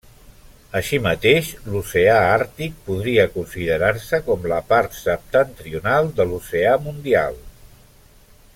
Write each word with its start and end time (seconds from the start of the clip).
Així 0.77 0.97
mateix, 1.07 1.49
l'oceà 1.73 2.15
Àrtic 2.29 2.79
podria 2.87 3.27
considerar-se 3.35 4.21
com 4.31 4.49
la 4.53 4.59
part 4.73 4.97
septentrional 5.03 6.11
de 6.21 6.27
l'oceà 6.31 6.73
Mundial. 6.89 7.39